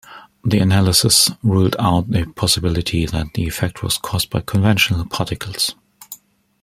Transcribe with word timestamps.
The 0.43 0.57
analysis 0.57 1.29
ruled 1.43 1.75
out 1.77 2.09
the 2.09 2.25
possibility 2.25 3.05
that 3.05 3.27
the 3.35 3.45
effect 3.45 3.83
was 3.83 3.99
caused 3.99 4.31
by 4.31 4.41
conventional 4.41 5.05
particles. 5.05 5.75